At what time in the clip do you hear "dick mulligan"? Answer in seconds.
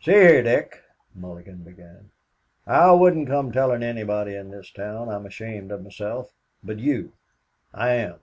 0.42-1.62